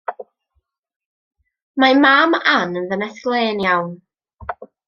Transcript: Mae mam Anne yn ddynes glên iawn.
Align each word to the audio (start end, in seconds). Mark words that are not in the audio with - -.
Mae 1.83 1.99
mam 2.05 2.37
Anne 2.55 2.81
yn 2.83 2.89
ddynes 2.93 3.23
glên 3.27 3.65
iawn. 3.67 3.97